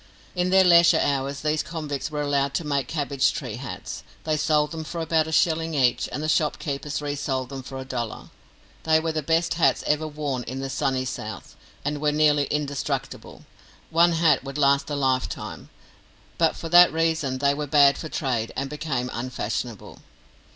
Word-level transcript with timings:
In 0.33 0.49
their 0.49 0.63
leisure 0.63 0.99
hours 0.99 1.41
these 1.41 1.61
convicts 1.61 2.09
were 2.09 2.23
allowed 2.23 2.55
to 2.55 2.63
make 2.65 2.87
cabbage 2.87 3.31
tree 3.33 3.57
hats. 3.57 4.01
They 4.23 4.35
sold 4.35 4.71
them 4.71 4.83
for 4.83 4.99
about 4.99 5.27
a 5.27 5.31
shilling 5.31 5.75
each, 5.75 6.09
and 6.11 6.23
the 6.23 6.27
shop 6.27 6.57
keepers 6.57 7.03
resold 7.03 7.49
them 7.49 7.61
for 7.61 7.77
a 7.77 7.85
dollar. 7.85 8.31
They 8.81 8.99
were 8.99 9.11
the 9.11 9.21
best 9.21 9.53
hats 9.53 9.83
ever 9.85 10.07
worn 10.07 10.41
in 10.45 10.59
the 10.59 10.71
Sunny 10.71 11.05
South, 11.05 11.55
and 11.85 12.01
were 12.01 12.11
nearly 12.11 12.45
indestructible; 12.45 13.45
one 13.91 14.13
hat 14.13 14.43
would 14.43 14.57
last 14.57 14.89
a 14.89 14.95
lifetime, 14.95 15.69
but 16.39 16.55
for 16.55 16.67
that 16.69 16.91
reason 16.91 17.37
they 17.37 17.53
were 17.53 17.67
bad 17.67 17.95
for 17.95 18.09
trade, 18.09 18.51
and 18.55 18.71
became 18.71 19.07
unfashionable. 19.13 20.01